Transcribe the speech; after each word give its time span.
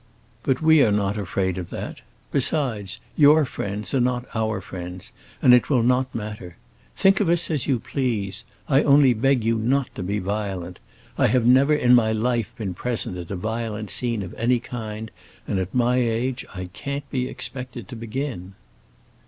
But 0.41 0.63
we 0.63 0.81
are 0.81 0.91
not 0.91 1.15
afraid 1.15 1.59
of 1.59 1.69
that. 1.69 2.01
Besides, 2.31 2.99
your 3.15 3.45
friends 3.45 3.93
are 3.93 3.99
not 3.99 4.25
our 4.33 4.59
friends, 4.59 5.11
and 5.43 5.53
it 5.53 5.69
will 5.69 5.83
not 5.83 6.15
matter. 6.15 6.57
Think 6.95 7.19
of 7.19 7.29
us 7.29 7.51
as 7.51 7.67
you 7.67 7.77
please. 7.79 8.43
I 8.67 8.81
only 8.81 9.13
beg 9.13 9.43
you 9.43 9.59
not 9.59 9.93
to 9.93 10.01
be 10.01 10.17
violent. 10.17 10.79
I 11.19 11.27
have 11.27 11.45
never 11.45 11.75
in 11.75 11.93
my 11.93 12.11
life 12.13 12.51
been 12.57 12.73
present 12.73 13.15
at 13.15 13.29
a 13.29 13.35
violent 13.35 13.91
scene 13.91 14.23
of 14.23 14.33
any 14.39 14.57
kind, 14.57 15.11
and 15.47 15.59
at 15.59 15.71
my 15.71 15.97
age 15.97 16.47
I 16.55 16.65
can't 16.73 17.07
be 17.11 17.27
expected 17.27 17.87
to 17.89 17.95
begin." 17.95 18.55